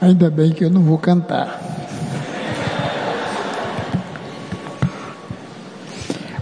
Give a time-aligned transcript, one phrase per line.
[0.00, 1.58] Ainda bem que eu não vou cantar.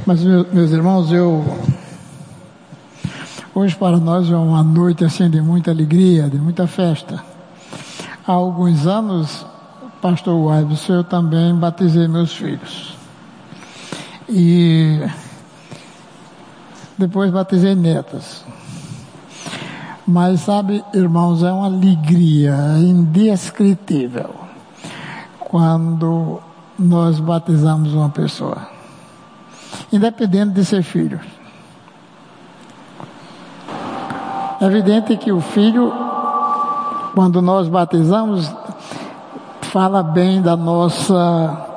[0.07, 1.45] Mas, meus irmãos, eu.
[3.55, 7.23] Hoje para nós é uma noite assim de muita alegria, de muita festa.
[8.27, 9.47] Há alguns anos,
[10.03, 12.97] pastor Waibs, eu também batizei meus filhos.
[14.29, 15.01] E
[16.99, 18.45] depois batizei netas.
[20.07, 24.35] Mas sabe, irmãos, é uma alegria indescritível
[25.39, 26.41] quando
[26.79, 28.69] nós batizamos uma pessoa,
[29.91, 31.19] independente de ser filho.
[34.61, 35.91] É evidente que o filho,
[37.15, 38.53] quando nós batizamos,
[39.63, 41.71] fala bem da nossa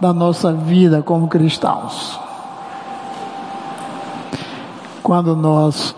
[0.00, 2.18] da nossa vida como cristãos.
[5.02, 5.94] Quando nós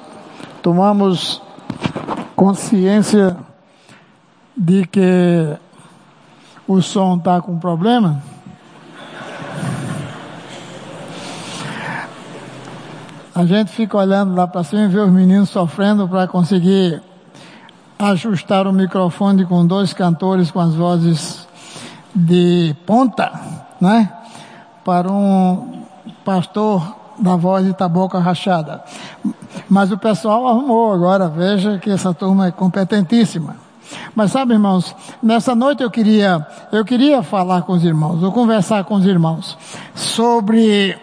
[0.62, 1.42] tomamos
[2.36, 3.34] consciência
[4.54, 5.56] de que
[6.68, 8.22] o som está com problema,
[13.34, 17.02] a gente fica olhando lá para cima e vê os meninos sofrendo para conseguir
[17.98, 21.48] ajustar o microfone com dois cantores com as vozes
[22.14, 23.32] de ponta,
[23.80, 24.12] né?
[24.84, 25.84] Para um
[26.24, 28.82] pastor da voz de taboca rachada.
[29.68, 33.56] Mas o pessoal arrumou agora, veja que essa turma é competentíssima.
[34.14, 38.84] Mas sabe, irmãos, nessa noite eu queria, eu queria falar com os irmãos, ou conversar
[38.84, 39.56] com os irmãos
[39.95, 40.96] sobre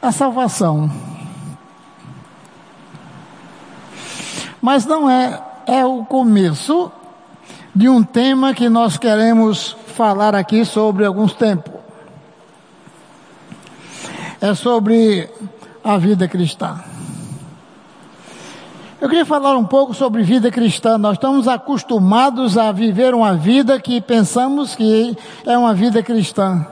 [0.00, 0.90] a salvação.
[4.60, 6.90] Mas não é, é o começo
[7.74, 11.74] de um tema que nós queremos falar aqui sobre alguns tempos.
[14.40, 15.28] É sobre
[15.82, 16.93] a vida cristã.
[19.04, 20.96] Eu queria falar um pouco sobre vida cristã.
[20.96, 26.66] Nós estamos acostumados a viver uma vida que pensamos que é uma vida cristã.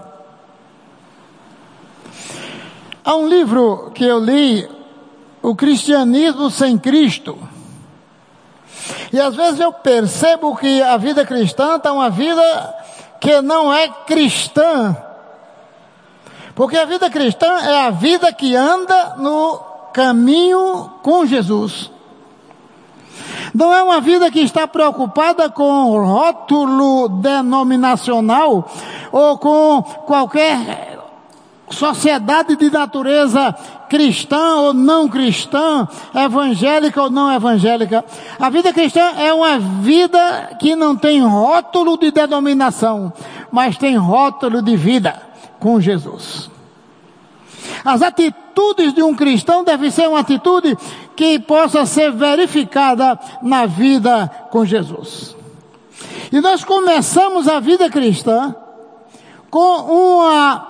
[3.05, 4.67] Há um livro que eu li,
[5.43, 7.39] O Cristianismo Sem Cristo.
[9.13, 12.75] E às vezes eu percebo que a vida cristã está uma vida
[13.21, 14.97] que não é cristã.
[16.55, 19.59] Porque a vida cristã é a vida que anda no
[19.93, 21.92] caminho com Jesus.
[23.55, 28.71] Não é uma vida que está preocupada com rótulo denominacional
[29.11, 30.99] ou com qualquer
[31.73, 33.55] sociedade de natureza
[33.89, 38.05] cristã ou não cristã, evangélica ou não evangélica.
[38.39, 43.13] A vida cristã é uma vida que não tem rótulo de denominação,
[43.51, 45.21] mas tem rótulo de vida
[45.59, 46.51] com Jesus.
[47.85, 50.77] As atitudes de um cristão devem ser uma atitude
[51.17, 55.37] que possa ser verificada na vida com Jesus.
[56.31, 58.55] E nós começamos a vida cristã
[59.51, 60.69] com uma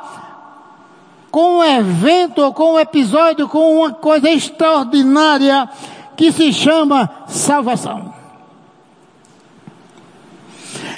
[1.31, 5.67] com um evento, com um episódio, com uma coisa extraordinária
[6.15, 8.13] que se chama salvação.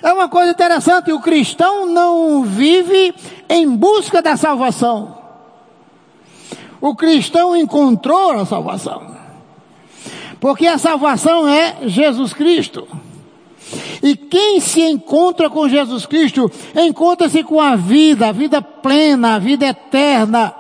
[0.03, 3.15] É uma coisa interessante, o cristão não vive
[3.49, 5.16] em busca da salvação.
[6.81, 9.24] O cristão encontrou a salvação.
[10.44, 12.87] Porque a salvação é Jesus Cristo.
[14.03, 19.38] E quem se encontra com Jesus Cristo, encontra-se com a vida, a vida plena, a
[19.38, 20.55] vida eterna.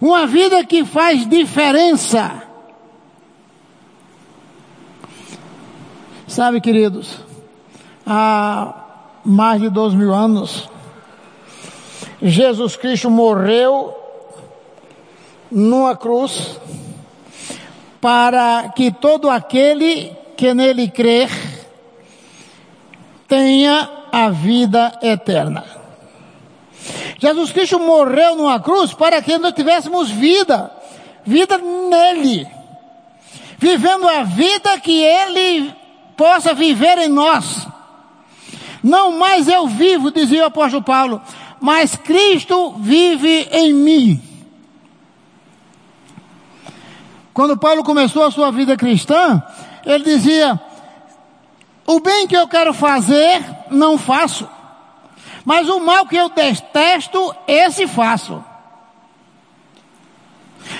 [0.00, 2.44] Uma vida que faz diferença.
[6.28, 7.18] Sabe, queridos,
[8.06, 8.72] há
[9.24, 10.70] mais de dois mil anos,
[12.22, 13.92] Jesus Cristo morreu
[15.50, 16.60] numa cruz
[18.06, 21.28] para que todo aquele que nele crer
[23.26, 25.64] tenha a vida eterna.
[27.18, 30.70] Jesus Cristo morreu numa cruz para que nós tivéssemos vida,
[31.24, 32.46] vida nele,
[33.58, 35.74] vivendo a vida que ele
[36.16, 37.66] possa viver em nós.
[38.84, 41.20] Não mais eu vivo, dizia o apóstolo Paulo,
[41.60, 44.22] mas Cristo vive em mim.
[47.36, 49.42] Quando Paulo começou a sua vida cristã,
[49.84, 50.58] ele dizia:
[51.86, 54.48] O bem que eu quero fazer, não faço.
[55.44, 58.42] Mas o mal que eu detesto, esse faço.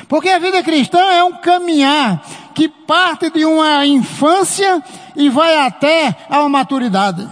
[0.09, 2.25] Porque a vida cristã é um caminhar
[2.55, 4.83] que parte de uma infância
[5.15, 7.29] e vai até a maturidade.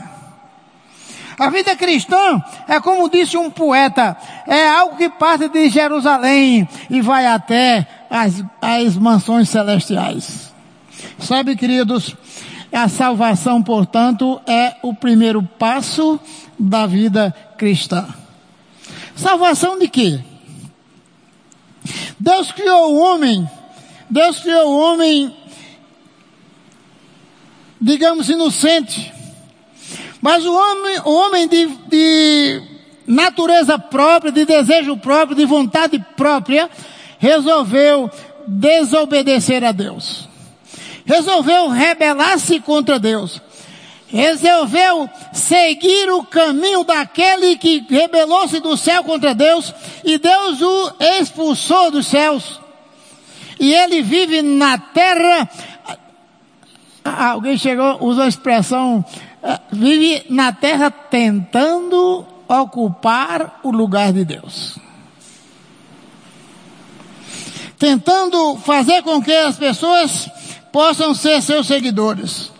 [1.38, 7.00] A vida cristã é como disse um poeta, é algo que parte de Jerusalém e
[7.00, 10.52] vai até as, as mansões celestiais.
[11.18, 12.14] Sabe, queridos,
[12.72, 16.18] A salvação, portanto, é o primeiro passo
[16.58, 18.06] da vida cristã.
[19.14, 20.20] Salvação de quê?
[22.18, 23.48] Deus criou o homem,
[24.10, 25.36] Deus criou o homem,
[27.80, 29.12] digamos, inocente.
[30.20, 32.62] Mas o homem, o homem de, de
[33.06, 36.68] natureza própria, de desejo próprio, de vontade própria,
[37.24, 38.10] resolveu
[38.46, 40.28] desobedecer a Deus.
[41.06, 43.40] Resolveu rebelar-se contra Deus.
[44.08, 49.72] Resolveu seguir o caminho daquele que rebelou-se do céu contra Deus
[50.04, 52.60] e Deus o expulsou dos céus.
[53.58, 55.48] E ele vive na terra.
[57.02, 59.02] Alguém chegou, usou a expressão,
[59.42, 64.83] eh, vive na terra tentando ocupar o lugar de Deus
[67.78, 70.28] tentando fazer com que as pessoas
[70.72, 72.50] possam ser seus seguidores.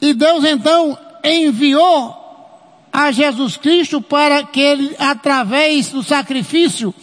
[0.00, 2.22] E Deus então enviou
[2.92, 6.94] a Jesus Cristo para que ele, através do sacrifício,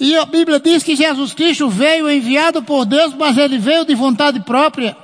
[0.00, 3.94] e a Bíblia diz que Jesus Cristo veio enviado por Deus, mas ele veio de
[3.94, 4.96] vontade própria,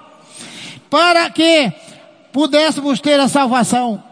[0.91, 1.73] para que
[2.33, 4.03] pudéssemos ter a salvação.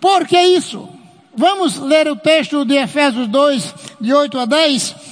[0.00, 0.88] Por que isso?
[1.34, 5.07] Vamos ler o texto de Efésios 2, de 8 a 10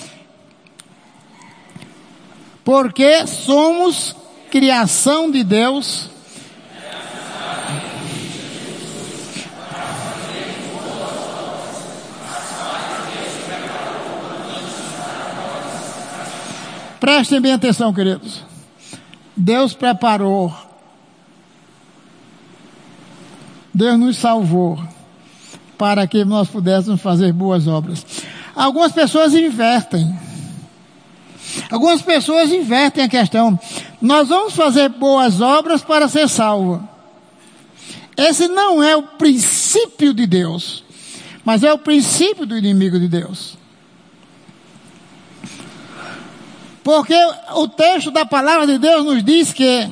[2.66, 4.16] porque somos
[4.50, 6.10] criação de Deus.
[16.98, 18.42] Prestem bem atenção, queridos.
[19.36, 20.52] Deus preparou,
[23.72, 24.82] Deus nos salvou
[25.78, 28.04] para que nós pudéssemos fazer boas obras.
[28.56, 30.25] Algumas pessoas invertem.
[31.70, 33.58] Algumas pessoas invertem a questão.
[34.00, 36.86] Nós vamos fazer boas obras para ser salvo.
[38.16, 40.84] Esse não é o princípio de Deus,
[41.44, 43.56] mas é o princípio do inimigo de Deus.
[46.82, 47.16] Porque
[47.54, 49.90] o texto da palavra de Deus nos diz que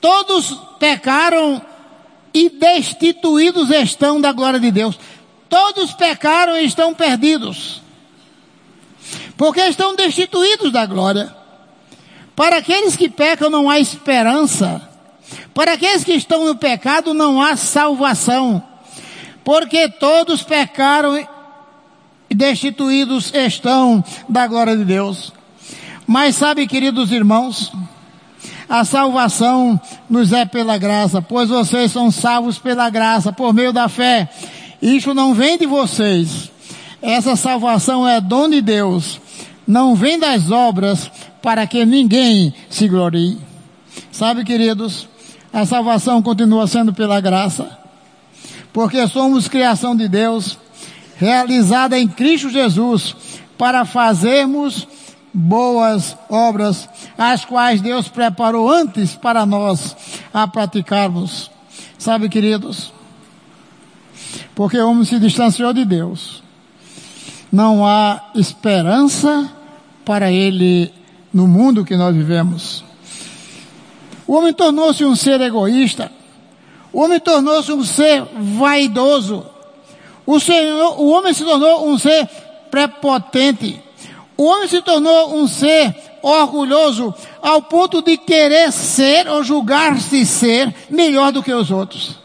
[0.00, 1.60] todos pecaram
[2.32, 4.98] e destituídos estão da glória de Deus.
[5.48, 7.82] Todos pecaram e estão perdidos
[9.40, 11.34] porque estão destituídos da glória.
[12.36, 14.86] Para aqueles que pecam não há esperança.
[15.54, 18.62] Para aqueles que estão no pecado não há salvação.
[19.42, 25.32] Porque todos pecaram e destituídos estão da glória de Deus.
[26.06, 27.72] Mas sabe, queridos irmãos,
[28.68, 33.88] a salvação nos é pela graça, pois vocês são salvos pela graça, por meio da
[33.88, 34.28] fé.
[34.82, 36.50] Isso não vem de vocês.
[37.00, 39.18] Essa salvação é dom de Deus
[39.70, 41.08] não vem das obras
[41.40, 43.38] para que ninguém se glorie.
[44.10, 45.08] Sabe, queridos,
[45.52, 47.78] a salvação continua sendo pela graça,
[48.72, 50.58] porque somos criação de Deus,
[51.16, 53.14] realizada em Cristo Jesus,
[53.56, 54.88] para fazermos
[55.32, 59.96] boas obras, as quais Deus preparou antes para nós
[60.34, 61.48] a praticarmos.
[61.96, 62.92] Sabe, queridos,
[64.52, 66.42] porque o homem se distanciou de Deus.
[67.52, 69.59] Não há esperança
[70.10, 70.92] para ele
[71.32, 72.82] no mundo que nós vivemos.
[74.26, 76.10] O homem tornou-se um ser egoísta.
[76.92, 78.24] O homem tornou-se um ser
[78.58, 79.46] vaidoso.
[80.26, 82.28] O, senhor, o homem se tornou um ser
[82.72, 83.80] prepotente.
[84.36, 90.74] O homem se tornou um ser orgulhoso ao ponto de querer ser ou julgar-se ser
[90.90, 92.18] melhor do que os outros.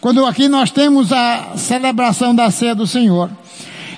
[0.00, 3.30] Quando aqui nós temos a celebração da ceia do Senhor,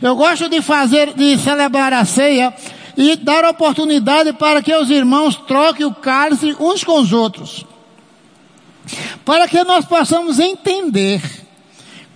[0.00, 2.55] eu gosto de fazer, de celebrar a ceia
[2.97, 7.64] e dar oportunidade para que os irmãos troquem o cálice uns com os outros.
[9.25, 11.23] Para que nós possamos entender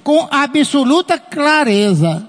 [0.03, 2.29] com absoluta clareza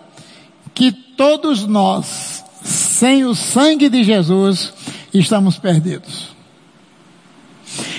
[0.73, 4.73] que todos nós, sem o sangue de Jesus,
[5.13, 6.29] estamos perdidos.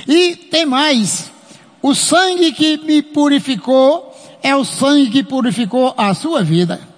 [0.06, 1.30] E tem mais,
[1.82, 6.93] o sangue que me purificou é o sangue que purificou a sua vida.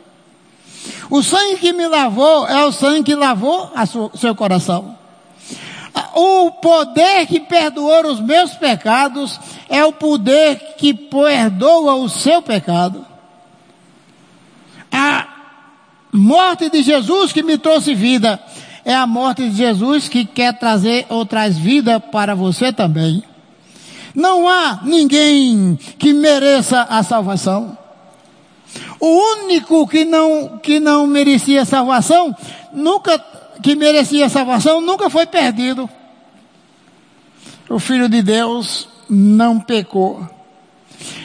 [1.10, 3.70] O sangue que me lavou é o sangue que lavou
[4.12, 4.96] o seu coração.
[6.14, 13.04] O poder que perdoou os meus pecados é o poder que perdoa o seu pecado.
[14.90, 15.26] A
[16.12, 18.40] morte de Jesus que me trouxe vida
[18.84, 23.22] é a morte de Jesus que quer trazer ou traz vida para você também.
[24.14, 27.76] Não há ninguém que mereça a salvação.
[29.00, 29.06] O
[29.44, 32.34] único que não, que não merecia salvação,
[32.72, 33.18] nunca,
[33.62, 35.88] que merecia salvação, nunca foi perdido.
[37.68, 40.26] o Filho de Deus não pecou.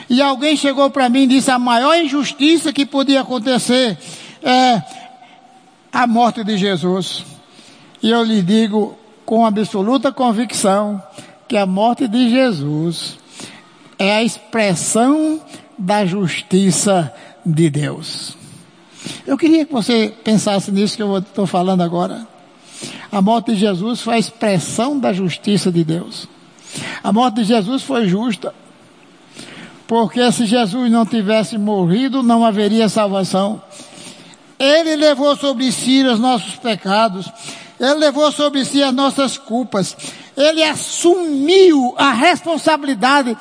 [0.10, 3.98] E alguém chegou para mim e disse: a maior injustiça que podia acontecer
[4.44, 4.82] é
[5.92, 7.24] a morte de Jesus.
[8.02, 11.02] E eu lhe digo com absoluta convicção
[11.48, 13.18] que a morte de Jesus
[13.98, 15.40] é a expressão
[15.78, 17.14] da justiça
[17.46, 18.38] de Deus.
[19.26, 22.28] Eu queria que você pensasse nisso que eu estou falando agora.
[23.12, 26.28] A morte de Jesus foi a expressão da justiça de Deus.
[27.04, 28.54] A morte de Jesus foi justa.
[29.88, 33.62] Porque se Jesus não tivesse morrido, não haveria salvação.
[34.58, 37.30] Ele levou sobre si os nossos pecados.
[37.80, 39.98] Ele levou sobre si as nossas culpas.
[40.38, 43.36] Ele assumiu a responsabilidade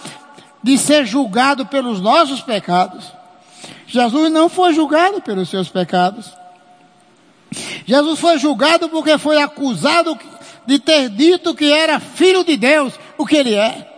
[0.62, 3.19] de ser julgado pelos nossos pecados.
[3.90, 6.32] Jesus não foi julgado pelos seus pecados.
[7.84, 10.16] Jesus foi julgado porque foi acusado
[10.64, 13.88] de ter dito que era filho de Deus, o que ele é.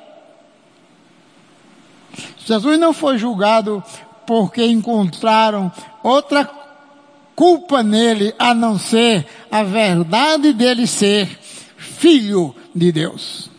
[2.39, 3.85] Jesus não foi julgado
[4.27, 5.71] porque encontraram
[6.03, 6.49] outra
[7.37, 11.27] culpa nele a não ser a verdade dele ser
[11.77, 13.51] filho de Deus.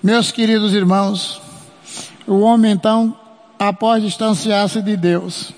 [0.00, 1.42] Meus queridos irmãos,
[2.28, 3.19] o homem então,
[3.60, 5.52] após distanciar-se de Deus,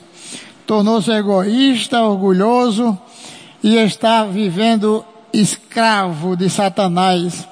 [0.66, 2.99] tornou-se egoísta, orgulhoso
[3.62, 7.47] e está vivendo escravo de Satanás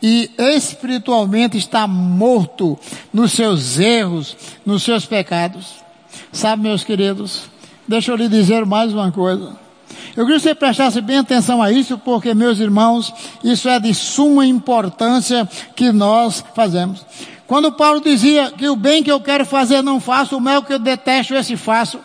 [0.00, 2.78] e espiritualmente está morto
[3.12, 5.82] nos seus erros, nos seus pecados.
[6.30, 7.42] Sabe, meus queridos,
[7.86, 9.56] deixa eu lhe dizer mais uma coisa.
[10.16, 13.12] Eu queria que você prestasse bem atenção a isso, porque, meus irmãos,
[13.42, 17.04] isso é de suma importância que nós fazemos.
[17.48, 20.74] Quando Paulo dizia que o bem que eu quero fazer não faço, o mal que
[20.74, 21.98] eu detesto esse faço.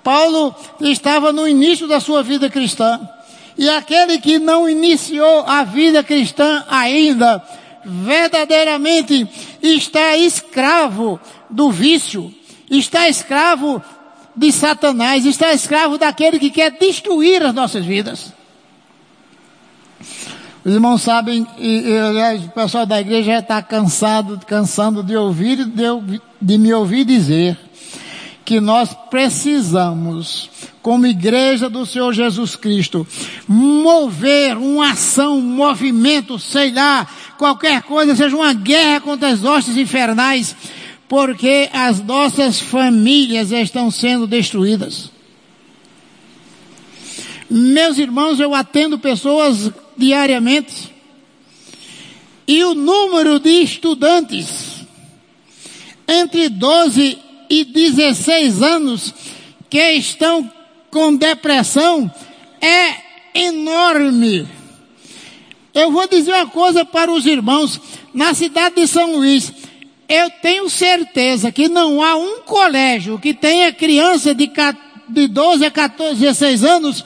[0.00, 3.00] Paulo estava no início da sua vida cristã.
[3.58, 7.42] E aquele que não iniciou a vida cristã ainda,
[7.84, 9.28] verdadeiramente
[9.60, 11.18] está escravo
[11.50, 12.32] do vício,
[12.70, 13.82] está escravo
[14.36, 18.35] de Satanás, está escravo daquele que quer destruir as nossas vidas.
[20.66, 25.16] Os irmãos sabem, e, e aliás, o pessoal da igreja já está cansado, cansando de
[25.16, 27.56] ouvir, de, de me ouvir dizer
[28.44, 30.50] que nós precisamos,
[30.82, 33.06] como igreja do Senhor Jesus Cristo,
[33.46, 37.06] mover uma ação, um movimento, sei lá,
[37.38, 40.56] qualquer coisa, seja uma guerra contra as hostes infernais,
[41.06, 45.12] porque as nossas famílias estão sendo destruídas.
[47.48, 50.94] Meus irmãos, eu atendo pessoas diariamente
[52.46, 54.84] e o número de estudantes
[56.06, 57.18] entre 12
[57.50, 59.14] e 16 anos
[59.68, 60.50] que estão
[60.90, 62.10] com depressão
[62.60, 62.94] é
[63.34, 64.48] enorme.
[65.74, 67.80] Eu vou dizer uma coisa para os irmãos,
[68.14, 69.52] na cidade de São Luís,
[70.08, 74.50] eu tenho certeza que não há um colégio que tenha criança de,
[75.08, 77.04] de 12 a 14, 16 anos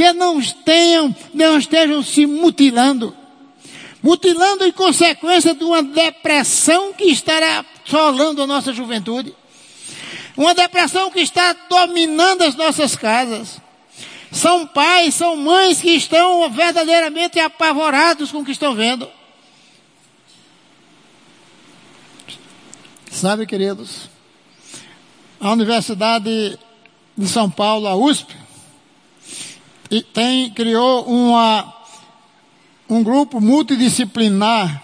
[0.00, 3.14] que não tenham, não estejam se mutilando.
[4.02, 9.36] Mutilando em consequência de uma depressão que estará assolando a nossa juventude.
[10.38, 13.60] Uma depressão que está dominando as nossas casas.
[14.32, 19.06] São pais, são mães que estão verdadeiramente apavorados com o que estão vendo.
[23.10, 24.08] Sabe, queridos,
[25.38, 26.58] a Universidade
[27.18, 28.39] de São Paulo, a USP,
[29.98, 31.74] tem, criou uma,
[32.88, 34.82] um grupo multidisciplinar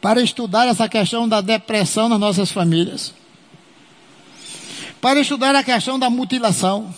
[0.00, 3.14] para estudar essa questão da depressão nas nossas famílias.
[5.00, 6.92] Para estudar a questão da mutilação.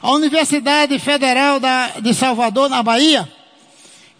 [0.00, 3.30] A Universidade Federal da, de Salvador, na Bahia,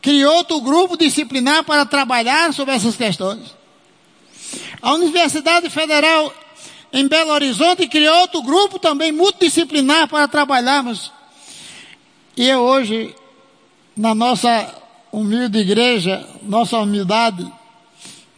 [0.00, 3.54] criou outro grupo disciplinar para trabalhar sobre essas questões.
[4.80, 6.32] A Universidade Federal
[6.92, 11.10] em Belo Horizonte criou outro grupo também multidisciplinar para trabalharmos.
[12.34, 13.14] E eu hoje,
[13.94, 14.74] na nossa
[15.12, 17.46] humilde igreja, nossa humildade,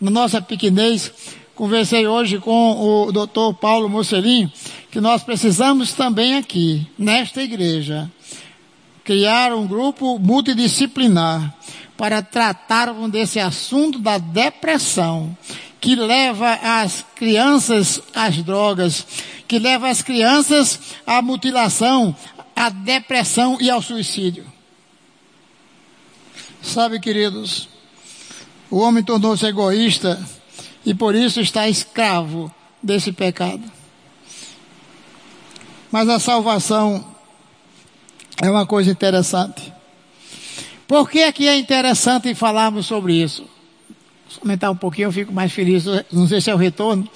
[0.01, 1.13] na nossa pequenez,
[1.55, 4.51] conversei hoje com o doutor Paulo Mocelinho,
[4.91, 8.11] que nós precisamos também aqui, nesta igreja,
[9.05, 11.55] criar um grupo multidisciplinar
[11.97, 15.37] para tratarmos desse assunto da depressão,
[15.81, 19.07] que leva as crianças às drogas,
[19.47, 22.17] que leva as crianças à mutilação,
[22.55, 24.45] à depressão e ao suicídio.
[26.63, 27.69] Sabe, queridos,
[28.71, 30.25] o homem tornou-se egoísta
[30.85, 33.63] e por isso está escravo desse pecado.
[35.91, 37.05] Mas a salvação
[38.43, 39.73] é uma coisa interessante.
[40.87, 43.49] Por que aqui é interessante falarmos sobre isso?
[44.29, 47.09] Se aumentar um pouquinho eu fico mais feliz, não sei se é o retorno.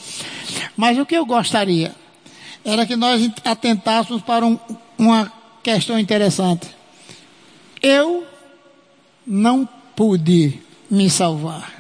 [0.76, 1.94] Mas o que eu gostaria
[2.64, 4.58] era que nós atentássemos para um,
[4.98, 6.68] uma questão interessante.
[7.80, 8.26] Eu
[9.26, 11.78] não pude me salvar.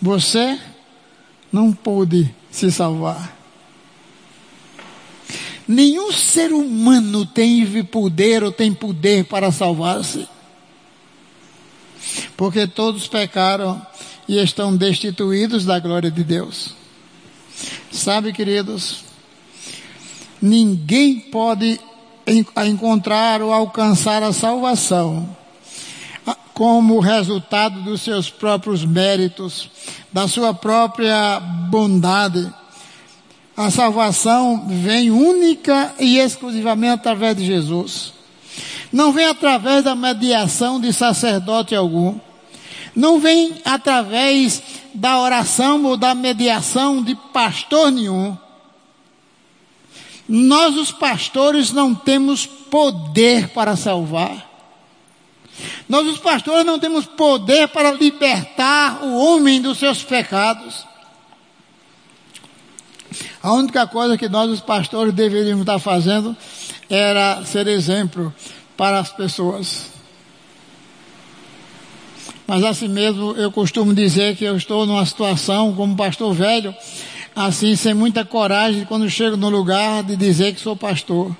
[0.00, 0.58] Você
[1.52, 3.36] não pôde se salvar.
[5.66, 10.26] Nenhum ser humano tem poder ou tem poder para salvar-se.
[12.36, 13.84] Porque todos pecaram
[14.26, 16.79] e estão destituídos da glória de Deus.
[18.00, 19.04] Sabe, queridos,
[20.40, 21.78] ninguém pode
[22.66, 25.36] encontrar ou alcançar a salvação
[26.54, 29.70] como resultado dos seus próprios méritos,
[30.10, 32.50] da sua própria bondade.
[33.54, 38.14] A salvação vem única e exclusivamente através de Jesus.
[38.90, 42.18] Não vem através da mediação de sacerdote algum.
[42.94, 44.62] Não vem através
[44.94, 48.36] da oração ou da mediação de pastor nenhum.
[50.28, 54.48] Nós, os pastores, não temos poder para salvar.
[55.88, 60.86] Nós, os pastores, não temos poder para libertar o homem dos seus pecados.
[63.42, 66.36] A única coisa que nós, os pastores, deveríamos estar fazendo
[66.88, 68.32] era ser exemplo
[68.76, 69.99] para as pessoas.
[72.50, 76.74] Mas assim mesmo, eu costumo dizer que eu estou numa situação como pastor velho,
[77.32, 81.30] assim, sem muita coragem, quando chego no lugar de dizer que sou pastor.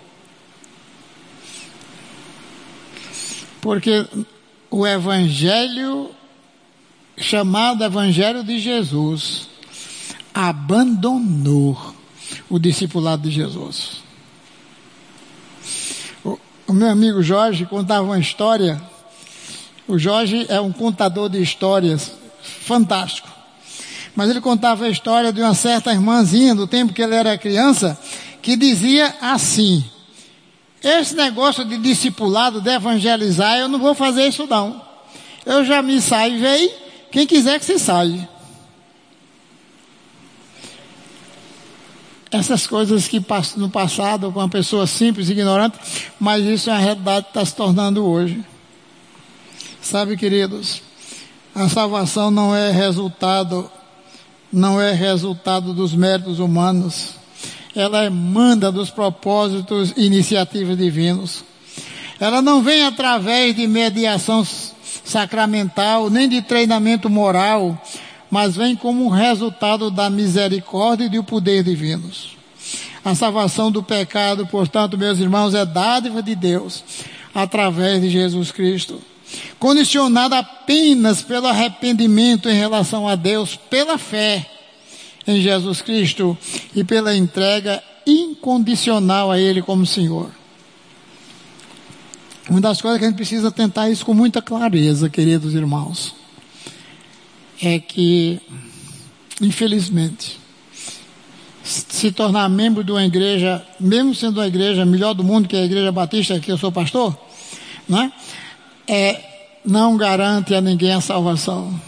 [3.61, 4.07] Porque
[4.71, 6.13] o Evangelho,
[7.19, 9.49] chamado Evangelho de Jesus,
[10.33, 11.77] abandonou
[12.49, 14.05] o discipulado de Jesus.
[16.25, 16.39] O,
[16.69, 18.81] o meu amigo Jorge contava uma história.
[19.91, 22.13] O Jorge é um contador de histórias
[22.63, 23.29] fantástico.
[24.15, 27.99] Mas ele contava a história de uma certa irmãzinha do tempo que ele era criança,
[28.41, 29.85] que dizia assim:
[30.81, 34.81] esse negócio de discipulado, de evangelizar, eu não vou fazer isso não.
[35.45, 36.73] Eu já me saivei,
[37.11, 38.29] quem quiser que se saia.
[42.31, 43.21] Essas coisas que
[43.57, 45.77] no passado com uma pessoa simples, ignorante,
[46.21, 48.41] mas isso é a realidade que está se tornando hoje.
[49.83, 50.83] Sabe, queridos,
[51.55, 53.71] a salvação não é resultado,
[54.53, 57.21] não é resultado dos méritos humanos
[57.75, 61.45] ela emana dos propósitos e iniciativas divinos.
[62.19, 64.47] Ela não vem através de mediação
[65.05, 67.81] sacramental, nem de treinamento moral,
[68.31, 72.37] mas vem como resultado da misericórdia e do poder divinos.
[73.05, 76.85] A salvação do pecado, portanto, meus irmãos, é dádiva de Deus
[77.35, 79.01] através de Jesus Cristo,
[79.61, 84.51] condicionada apenas pelo arrependimento em relação a Deus, pela fé
[85.27, 86.37] em Jesus Cristo
[86.75, 90.31] e pela entrega incondicional a Ele como Senhor.
[92.49, 96.15] Uma das coisas que a gente precisa tentar isso com muita clareza, queridos irmãos,
[97.63, 98.41] é que,
[99.41, 100.41] infelizmente,
[101.63, 105.61] se tornar membro de uma igreja, mesmo sendo a igreja melhor do mundo, que é
[105.61, 107.17] a igreja batista, que eu sou pastor,
[107.87, 108.11] né?
[108.89, 109.30] É,
[109.65, 111.81] não garante a ninguém a salvação.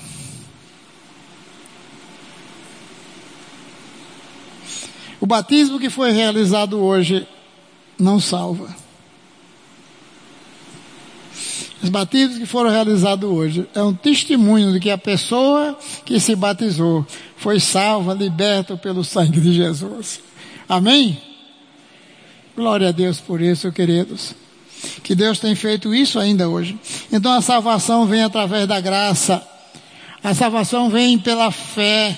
[5.20, 7.26] O batismo que foi realizado hoje
[7.98, 8.74] não salva.
[11.82, 16.34] Os batismos que foram realizados hoje é um testemunho de que a pessoa que se
[16.36, 17.04] batizou
[17.36, 20.20] foi salva, liberta pelo sangue de Jesus.
[20.68, 21.20] Amém?
[22.54, 24.34] Glória a Deus por isso, queridos.
[25.02, 26.78] Que Deus tem feito isso ainda hoje.
[27.12, 29.46] Então a salvação vem através da graça.
[30.22, 32.16] A salvação vem pela fé.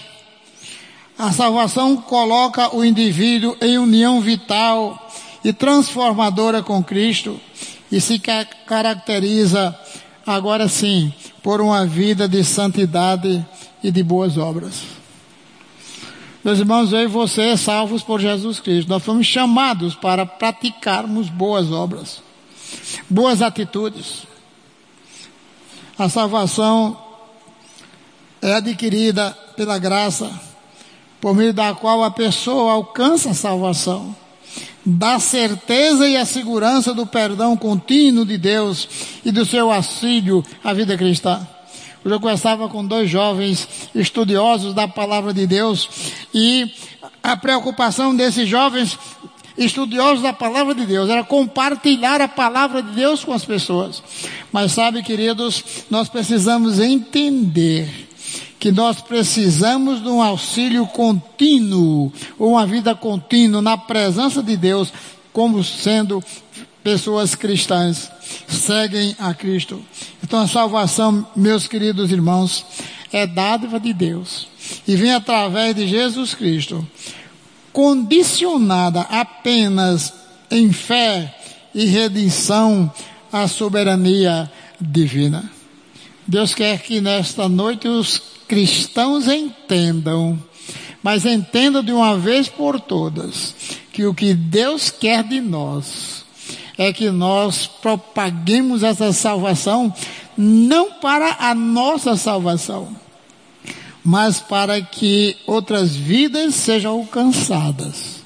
[1.18, 5.10] A salvação coloca o indivíduo em união vital
[5.44, 7.40] e transformadora com Cristo
[7.90, 8.20] e se
[8.66, 9.78] caracteriza,
[10.26, 13.44] agora sim, por uma vida de santidade
[13.82, 14.82] e de boas obras.
[16.42, 18.88] Meus irmãos, eu e você salvos por Jesus Cristo.
[18.88, 22.22] Nós fomos chamados para praticarmos boas obras,
[23.08, 24.26] boas atitudes.
[25.98, 26.98] A salvação
[28.42, 30.30] é adquirida pela graça
[31.24, 34.14] por meio da qual a pessoa alcança a salvação,
[34.84, 38.86] dá certeza e a segurança do perdão contínuo de Deus
[39.24, 41.48] e do seu auxílio à vida cristã.
[42.04, 45.88] Hoje eu conversava com dois jovens estudiosos da palavra de Deus
[46.34, 46.70] e
[47.22, 48.98] a preocupação desses jovens
[49.56, 54.02] estudiosos da palavra de Deus, era compartilhar a palavra de Deus com as pessoas.
[54.52, 58.08] Mas sabe, queridos, nós precisamos entender
[58.58, 64.92] que nós precisamos de um auxílio contínuo, uma vida contínua na presença de Deus,
[65.32, 66.24] como sendo
[66.82, 68.10] pessoas cristãs,
[68.48, 69.82] seguem a Cristo.
[70.22, 72.64] Então a salvação, meus queridos irmãos,
[73.12, 74.48] é dádiva de Deus
[74.88, 76.86] e vem através de Jesus Cristo,
[77.74, 80.14] condicionada apenas
[80.48, 81.34] em fé
[81.74, 82.90] e redenção
[83.32, 85.50] à soberania divina.
[86.24, 90.38] Deus quer que nesta noite os cristãos entendam,
[91.02, 93.52] mas entendam de uma vez por todas,
[93.92, 96.24] que o que Deus quer de nós
[96.78, 99.92] é que nós propaguemos essa salvação
[100.36, 102.94] não para a nossa salvação,
[104.04, 108.22] mas para que outras vidas sejam alcançadas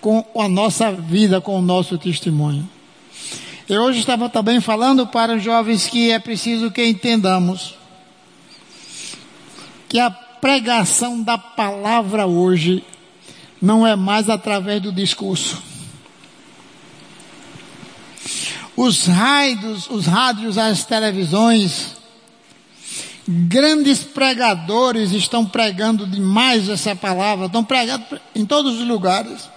[0.00, 2.66] com a nossa vida, com o nosso testemunho.
[3.68, 7.74] Eu hoje estava também falando para os jovens que é preciso que entendamos
[9.86, 12.82] que a pregação da palavra hoje
[13.60, 15.62] não é mais através do discurso.
[18.74, 21.99] Os rádios, os rádios, as televisões,
[23.30, 29.48] grandes pregadores estão pregando demais essa palavra, estão pregando em todos os lugares.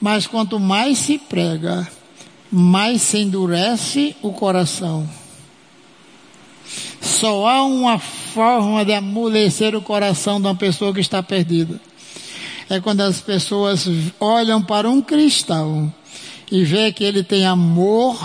[0.00, 1.88] Mas quanto mais se prega,
[2.52, 5.08] mais se endurece o coração.
[7.00, 11.80] Só há uma forma de amolecer o coração de uma pessoa que está perdida.
[12.70, 13.88] É quando as pessoas
[14.20, 15.92] olham para um cristão
[16.52, 18.16] e vê que ele tem amor,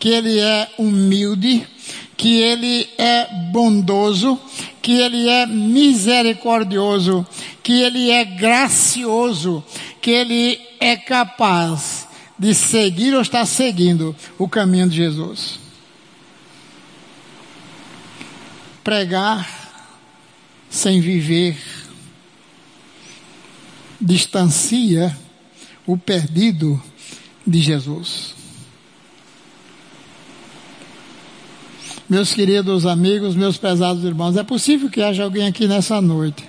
[0.00, 1.68] que ele é humilde,
[2.16, 4.40] que ele é bondoso,
[4.80, 7.26] que ele é misericordioso,
[7.62, 9.62] que ele é gracioso,
[10.00, 12.08] que ele é capaz
[12.38, 15.60] de seguir ou está seguindo o caminho de Jesus.
[18.82, 19.46] Pregar
[20.70, 21.58] sem viver
[24.00, 25.14] distancia
[25.86, 26.82] o perdido
[27.46, 28.39] de Jesus.
[32.10, 36.44] Meus queridos amigos, meus pesados irmãos, é possível que haja alguém aqui nessa noite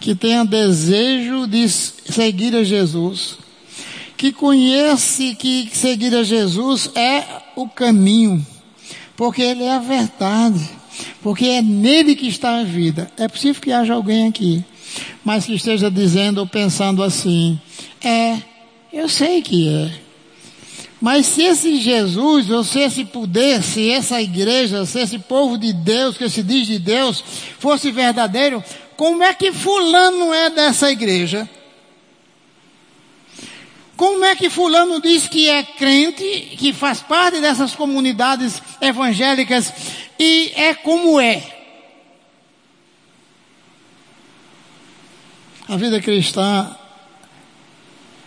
[0.00, 3.38] que tenha desejo de seguir a Jesus,
[4.16, 7.24] que conhece que seguir a Jesus é
[7.56, 8.46] o caminho,
[9.16, 10.60] porque Ele é a verdade
[11.22, 13.10] porque é nele que está a vida.
[13.16, 14.64] É possível que haja alguém aqui,
[15.24, 17.58] mas que esteja dizendo ou pensando assim:
[18.02, 18.38] é,
[18.92, 20.03] eu sei que é.
[21.00, 25.72] Mas se esse Jesus, ou se esse poder, se essa igreja, se esse povo de
[25.72, 27.22] Deus, que se diz de Deus,
[27.58, 28.62] fosse verdadeiro,
[28.96, 31.48] como é que fulano é dessa igreja?
[33.96, 39.72] Como é que fulano diz que é crente, que faz parte dessas comunidades evangélicas
[40.18, 41.42] e é como é?
[45.68, 46.76] A vida cristã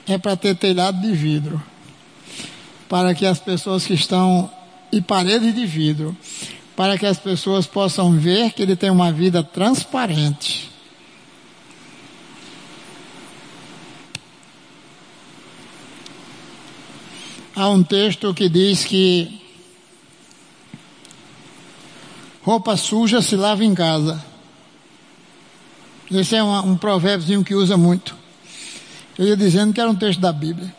[0.08, 1.62] é para ter telhado de vidro,
[2.88, 4.50] para que as pessoas que estão
[4.92, 6.16] e paredes de vidro,
[6.76, 10.78] para que as pessoas possam ver que ele tem uma vida transparente
[17.58, 19.42] Há um texto que diz que
[22.44, 24.24] roupa suja se lava em casa.
[26.12, 28.16] Esse é um, um que usa muito.
[29.18, 30.72] Eu ia dizendo que era um texto da Bíblia.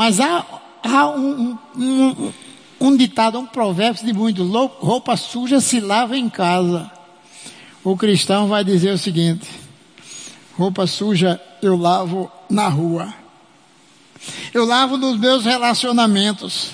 [0.00, 0.46] Mas há,
[0.82, 2.32] há um, um,
[2.80, 4.42] um ditado, um provérbio de muito
[4.80, 6.90] roupa suja se lava em casa.
[7.84, 9.46] O cristão vai dizer o seguinte,
[10.56, 13.12] roupa suja eu lavo na rua.
[14.54, 16.70] Eu lavo nos meus relacionamentos.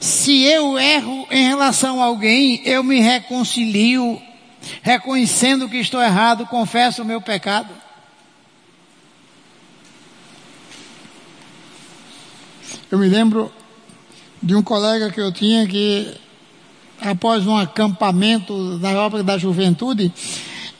[0.00, 4.18] Se eu erro em relação a alguém, eu me reconcilio,
[4.80, 7.68] reconhecendo que estou errado, confesso o meu pecado.
[12.92, 13.50] Eu me lembro
[14.42, 16.12] de um colega que eu tinha que,
[17.00, 20.12] após um acampamento da obra da juventude,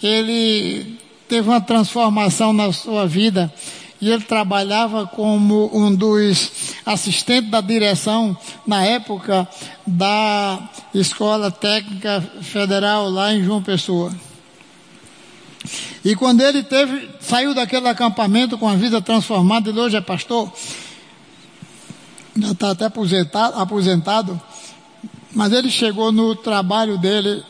[0.03, 3.51] ele teve uma transformação na sua vida
[3.99, 9.49] e ele trabalhava como um dos assistentes da direção na época
[9.87, 14.15] da Escola Técnica Federal lá em João Pessoa.
[16.05, 20.53] E quando ele teve, saiu daquele acampamento com a vida transformada, ele hoje é pastor,
[22.37, 24.41] já está até aposentado, aposentado,
[25.33, 27.43] mas ele chegou no trabalho dele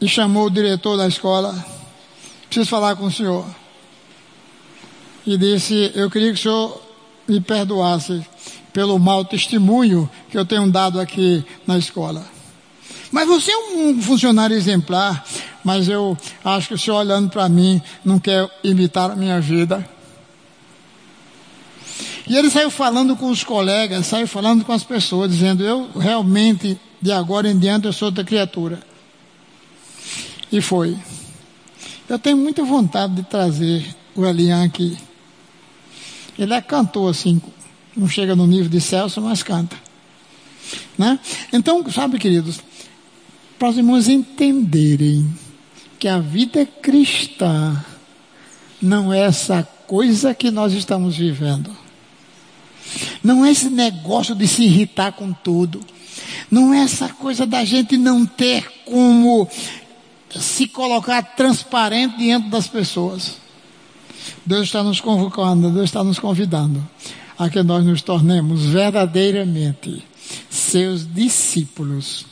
[0.00, 1.54] e chamou o diretor da escola
[2.48, 3.44] preciso falar com o senhor.
[5.26, 6.80] E disse: Eu queria que o senhor
[7.28, 8.24] me perdoasse
[8.72, 12.24] pelo mau testemunho que eu tenho dado aqui na escola.
[13.10, 15.24] Mas você é um funcionário exemplar,
[15.64, 19.88] mas eu acho que o senhor olhando para mim não quer imitar a minha vida.
[22.28, 26.78] E ele saiu falando com os colegas, saiu falando com as pessoas, dizendo: Eu realmente,
[27.00, 28.80] de agora em diante, eu sou outra criatura.
[30.52, 30.96] E foi.
[32.08, 34.96] Eu tenho muita vontade de trazer o Elian aqui.
[36.38, 37.40] Ele é cantor, assim,
[37.96, 39.76] não chega no nível de Celso, mas canta.
[40.96, 41.18] Né?
[41.52, 42.60] Então, sabe, queridos,
[43.58, 45.28] para os irmãos entenderem
[45.98, 47.84] que a vida cristã
[48.80, 51.87] não é essa coisa que nós estamos vivendo.
[53.22, 55.80] Não é esse negócio de se irritar com tudo.
[56.50, 59.48] Não é essa coisa da gente não ter como
[60.30, 63.36] se colocar transparente diante das pessoas.
[64.44, 66.86] Deus está nos convocando, Deus está nos convidando
[67.38, 70.02] a que nós nos tornemos verdadeiramente
[70.50, 72.26] seus discípulos,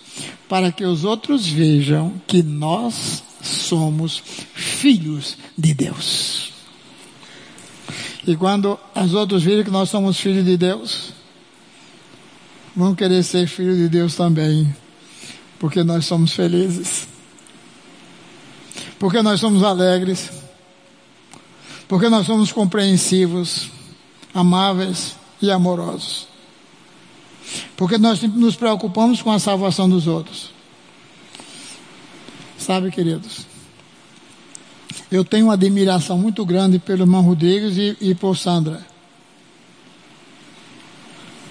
[0.49, 4.23] para que os outros vejam que nós somos
[4.55, 6.46] filhos de Deus.
[8.27, 11.13] E quando os outros virem que nós somos filhos de Deus,
[12.75, 14.75] vão querer ser filhos de Deus também,
[15.59, 17.09] porque nós somos felizes
[18.99, 20.31] porque nós somos alegres,
[21.89, 23.71] porque nós somos compreensivos,
[24.33, 26.29] amáveis e amorosos.
[27.77, 30.51] Porque nós nos preocupamos com a salvação dos outros.
[32.59, 33.47] Sabe, queridos,
[35.11, 38.85] eu tenho uma admiração muito grande pelo irmão Rodrigues e, e por Sandra.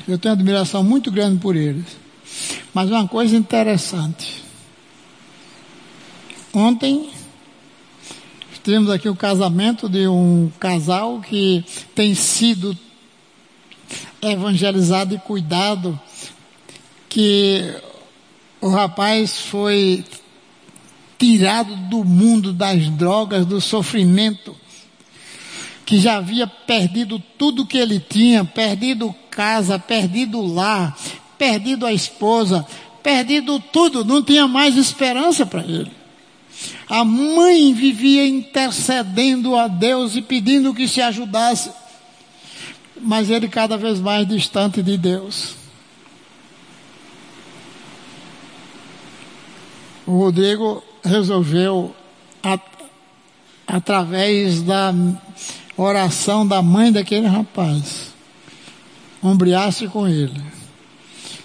[0.07, 1.85] Eu tenho admiração muito grande por eles.
[2.73, 4.43] Mas uma coisa interessante.
[6.53, 7.09] Ontem
[8.63, 11.63] temos aqui o casamento de um casal que
[11.93, 12.75] tem sido
[14.21, 15.99] evangelizado e cuidado,
[17.07, 17.75] que
[18.59, 20.03] o rapaz foi
[21.17, 24.55] tirado do mundo das drogas, do sofrimento,
[25.85, 30.97] que já havia perdido tudo que ele tinha, perdido casa, perdido lar,
[31.37, 32.65] perdido a esposa,
[33.03, 35.91] perdido tudo, não tinha mais esperança para ele.
[36.87, 41.71] A mãe vivia intercedendo a Deus e pedindo que se ajudasse,
[42.99, 45.55] mas ele cada vez mais distante de Deus.
[50.05, 51.95] O Rodrigo resolveu,
[52.43, 52.61] at,
[53.67, 54.93] através da
[55.77, 58.13] oração da mãe daquele rapaz,
[59.21, 60.41] ombrear-se com ele.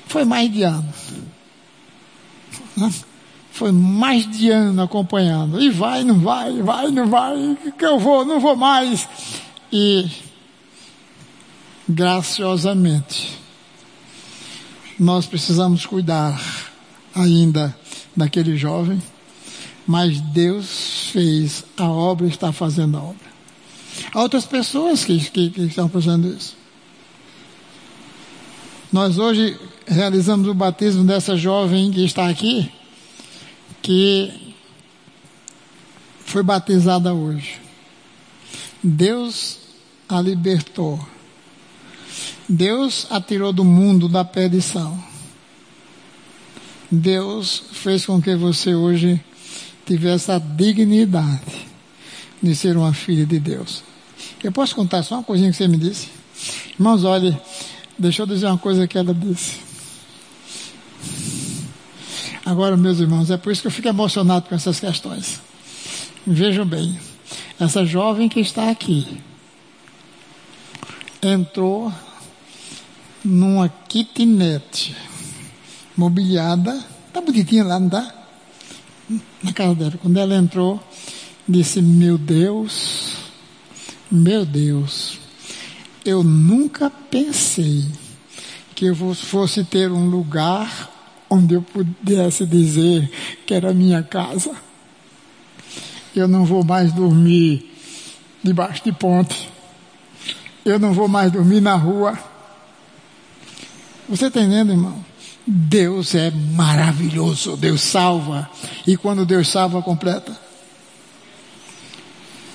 [0.06, 0.92] Foi mais de ano.
[3.52, 5.60] Foi mais de ano acompanhando.
[5.60, 9.06] E vai, não vai, vai, não vai, que eu vou, não vou mais.
[9.72, 10.10] E
[11.88, 13.38] graciosamente
[14.98, 16.40] nós precisamos cuidar
[17.14, 17.76] ainda
[18.16, 19.00] daquele jovem,
[19.90, 23.28] mas Deus fez a obra e está fazendo a obra.
[24.14, 26.56] Há outras pessoas que, que, que estão fazendo isso.
[28.92, 32.70] Nós hoje realizamos o batismo dessa jovem que está aqui,
[33.82, 34.54] que
[36.24, 37.58] foi batizada hoje.
[38.84, 39.58] Deus
[40.08, 41.04] a libertou.
[42.48, 45.02] Deus a tirou do mundo da perdição.
[46.88, 49.20] Deus fez com que você hoje
[49.90, 51.66] tivesse a dignidade
[52.40, 53.82] de ser uma filha de Deus.
[54.42, 56.08] Eu posso contar só uma coisinha que você me disse?
[56.74, 57.36] Irmãos, olhe,
[57.98, 59.58] deixa eu dizer uma coisa que ela disse.
[62.46, 65.40] Agora, meus irmãos, é por isso que eu fico emocionado com essas questões.
[66.24, 66.96] Vejam bem,
[67.58, 69.20] essa jovem que está aqui
[71.20, 71.92] entrou
[73.24, 74.94] numa kitnet
[75.96, 76.80] mobiliada,
[77.12, 78.19] tá bonitinha lá, não tá?
[79.42, 79.94] Na casa dela.
[80.00, 80.80] Quando ela entrou,
[81.48, 83.16] disse: Meu Deus,
[84.10, 85.18] meu Deus,
[86.04, 87.84] eu nunca pensei
[88.74, 90.90] que eu fosse ter um lugar
[91.28, 93.10] onde eu pudesse dizer
[93.46, 94.52] que era minha casa.
[96.14, 97.70] Eu não vou mais dormir
[98.42, 99.50] debaixo de ponte.
[100.64, 102.18] Eu não vou mais dormir na rua.
[104.08, 105.09] Você está entendendo, irmão?
[105.52, 107.56] Deus é maravilhoso.
[107.56, 108.48] Deus salva.
[108.86, 110.38] E quando Deus salva, completa.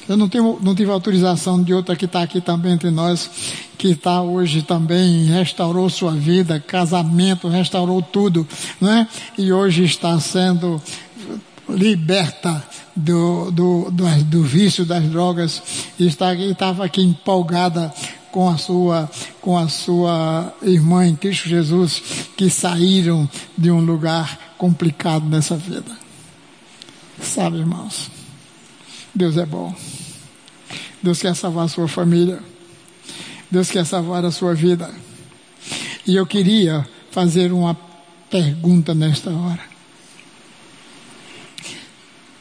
[0.08, 3.30] Eu não, tenho, não tive autorização de outra que está aqui também entre nós,
[3.78, 8.48] que está hoje também, restaurou sua vida, casamento, restaurou tudo,
[8.80, 9.08] não é?
[9.36, 10.80] E hoje está sendo
[11.68, 12.64] liberta
[12.96, 15.62] do, do, do, do vício das drogas
[16.00, 17.92] e estava aqui empolgada
[18.36, 22.04] com a sua com a sua irmã em Cristo Jesus
[22.36, 25.98] que saíram de um lugar complicado nessa vida.
[27.21, 28.12] Sabe, irmãos?
[29.15, 29.74] Deus é bom.
[31.02, 32.43] Deus quer salvar a sua família.
[33.50, 34.93] Deus quer salvar a sua vida.
[36.06, 37.74] E eu queria fazer uma
[38.30, 39.63] pergunta nesta hora.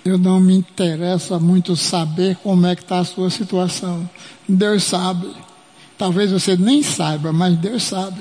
[0.05, 4.11] Eu não me interessa muito saber como é que está a sua situação.
[4.49, 5.54] Deus sabe.
[5.97, 8.21] Talvez você nem saiba, mas Deus sabe.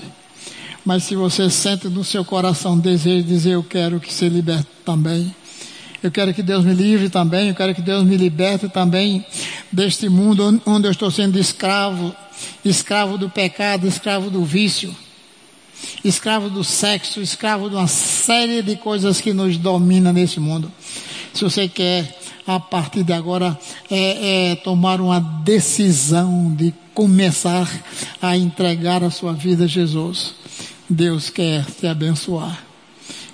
[0.85, 4.67] Mas se você sente no seu coração desejo de dizer eu quero que se liberte
[4.85, 5.33] também.
[6.01, 9.25] Eu quero que Deus me livre também, eu quero que Deus me liberte também
[9.71, 12.13] deste mundo onde eu estou sendo escravo,
[12.65, 14.93] escravo do pecado, escravo do vício,
[16.03, 20.69] escravo do sexo, escravo de uma série de coisas que nos domina nesse mundo.
[21.33, 23.57] Se você quer, a partir de agora,
[23.89, 27.69] é, é, tomar uma decisão de começar
[28.21, 30.33] a entregar a sua vida a Jesus,
[30.89, 32.63] Deus quer te abençoar.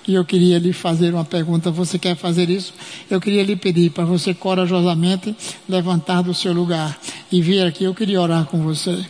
[0.08, 1.70] E eu queria lhe fazer uma pergunta.
[1.70, 2.72] Você quer fazer isso?
[3.08, 5.36] Eu queria lhe pedir para você corajosamente
[5.68, 6.98] levantar do seu lugar
[7.30, 7.84] e vir aqui.
[7.84, 9.04] Eu queria orar com você.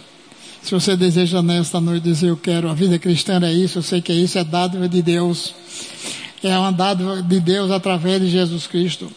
[0.62, 4.02] Se você deseja nesta noite dizer eu quero, a vida cristã é isso, eu sei
[4.02, 5.54] que é isso, é dádiva de Deus
[6.48, 9.10] é uma dádiva de Deus através de Jesus Cristo.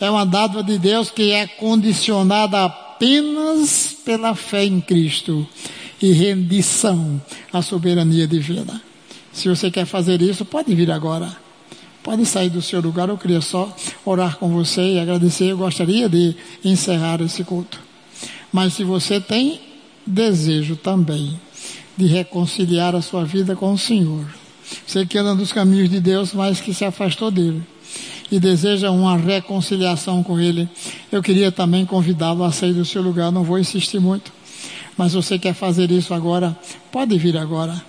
[0.00, 5.46] É uma dádiva de Deus que é condicionada apenas pela fé em Cristo
[6.02, 8.82] e rendição à soberania divina.
[9.32, 11.32] Se você quer fazer isso, pode vir agora.
[12.02, 13.08] Pode sair do seu lugar.
[13.08, 13.72] Eu queria só
[14.04, 15.44] orar com você e agradecer.
[15.44, 17.78] Eu gostaria de encerrar esse culto.
[18.52, 19.60] Mas se você tem
[20.04, 21.40] desejo também
[21.96, 24.26] de reconciliar a sua vida com o Senhor,
[24.84, 27.62] você que anda nos caminhos de Deus, mas que se afastou dele
[28.30, 30.68] e deseja uma reconciliação com ele,
[31.10, 33.32] eu queria também convidá-lo a sair do seu lugar.
[33.32, 34.32] Não vou insistir muito,
[34.96, 36.56] mas você quer fazer isso agora,
[36.92, 37.82] pode vir agora.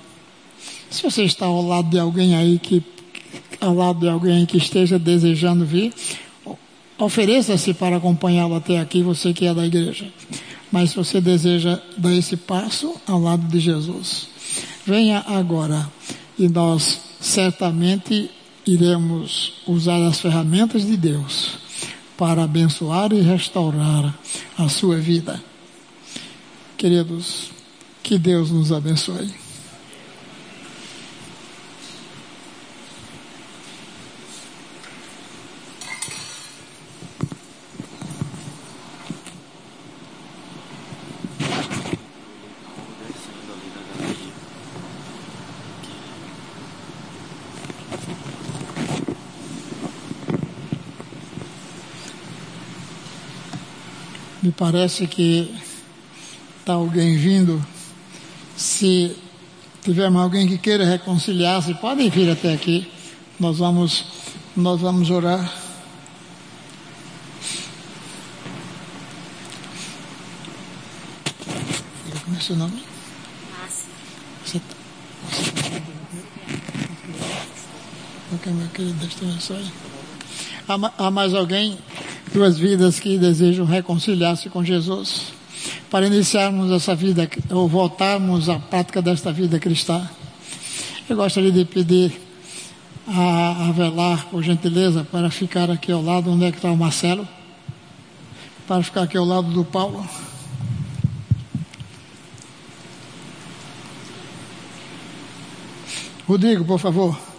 [0.90, 2.84] Se você está ao lado de alguém aí que,
[3.60, 5.94] ao lado de alguém que esteja desejando vir,
[6.98, 10.08] ofereça-se para acompanhá-lo até aqui, você que é da igreja.
[10.72, 14.28] Mas se você deseja dar esse passo ao lado de Jesus,
[14.86, 15.90] venha agora
[16.40, 18.32] e nós certamente
[18.65, 21.58] iremos usar as ferramentas de Deus
[22.17, 24.17] para abençoar e restaurar
[24.58, 25.41] a sua vida.
[26.78, 27.52] Queridos,
[28.04, 29.41] que Deus nos abençoe.
[54.62, 55.52] Parece que
[56.60, 57.60] está alguém vindo.
[58.56, 59.17] Se
[59.82, 62.88] tivermos alguém que queira reconciliar-se, podem vir até aqui.
[63.39, 64.06] Nós vamos,
[64.56, 65.52] nós vamos orar.
[72.24, 72.84] Como é seu nome?
[74.45, 74.62] Você,
[75.28, 75.43] você
[78.36, 79.71] Ok, meu querido, Deus te abençoe.
[80.67, 81.80] Há, há mais alguém
[82.34, 85.34] duas vidas que desejam reconciliar-se com Jesus,
[85.89, 90.10] para iniciarmos essa vida, ou voltarmos à prática desta vida cristã.
[91.10, 92.13] Eu gostaria de pedir
[93.08, 97.28] a Avelar, por gentileza, para ficar aqui ao lado, onde é que está o Marcelo?
[98.67, 100.08] Para ficar aqui ao lado do Paulo.
[106.26, 107.31] Rodrigo, por favor.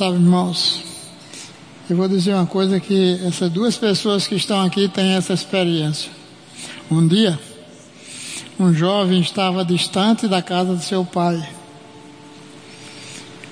[0.00, 0.82] Sabe, irmãos,
[1.90, 6.10] eu vou dizer uma coisa que essas duas pessoas que estão aqui têm essa experiência.
[6.90, 7.38] Um dia,
[8.58, 11.46] um jovem estava distante da casa de seu pai.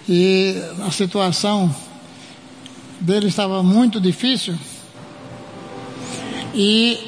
[0.09, 0.55] E
[0.87, 1.71] a situação
[2.99, 4.55] dele estava muito difícil.
[6.55, 6.99] E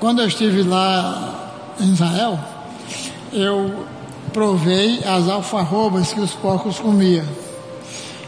[0.00, 2.40] quando eu estive lá em Israel,
[3.34, 3.86] eu
[4.32, 7.26] provei as alfarrobas que os porcos comiam.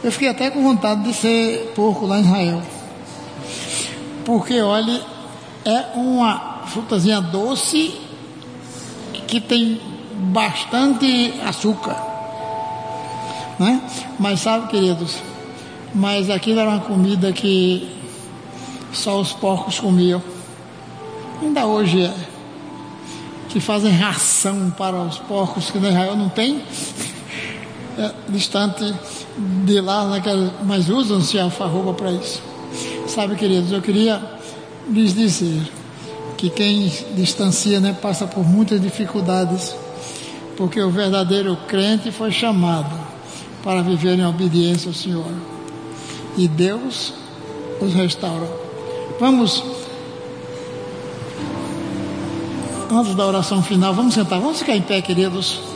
[0.02, 2.62] Eu fiquei até com vontade de ser porco lá em Israel.
[4.24, 5.00] Porque, olha,
[5.64, 7.94] é uma frutazinha doce
[9.26, 9.80] que tem
[10.12, 11.96] bastante açúcar.
[13.58, 13.80] Né?
[14.18, 15.16] Mas sabe, queridos,
[15.94, 17.88] mas aquilo era uma comida que
[18.92, 20.22] só os porcos comiam.
[21.40, 22.33] Ainda hoje é.
[23.54, 26.60] Que fazem ração para os porcos, que na Israel não tem.
[27.96, 28.92] É distante
[29.64, 32.42] de lá, naquela, mas usam-se alfarroba para isso.
[33.06, 34.20] Sabe, queridos, eu queria
[34.90, 35.62] lhes dizer
[36.36, 39.72] que quem distancia né, passa por muitas dificuldades,
[40.56, 42.92] porque o verdadeiro crente foi chamado
[43.62, 45.30] para viver em obediência ao Senhor.
[46.36, 47.12] E Deus
[47.80, 48.50] os restaura.
[49.20, 49.62] Vamos,
[52.96, 55.73] antes da oração final, vamos sentar, vamos ficar em pé, queridos.